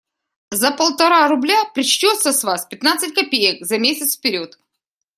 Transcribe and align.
За 0.51 0.71
полтора 0.71 1.27
рубля 1.29 1.63
причтется 1.75 2.33
с 2.33 2.43
вас 2.43 2.65
пятнадцать 2.65 3.13
копеек, 3.13 3.63
за 3.63 3.77
месяц 3.77 4.17
вперед. 4.17 4.57